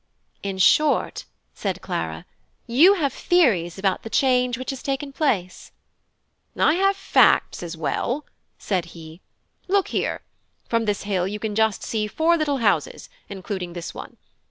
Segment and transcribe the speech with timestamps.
[0.41, 2.25] "In short," said Clara,
[2.65, 5.71] "you have theories about the change which has taken place."
[6.57, 8.25] "I have facts as well,"
[8.57, 9.21] said he.
[9.67, 10.21] "Look here!
[10.67, 14.17] from this hill you can see just four little houses, including this one.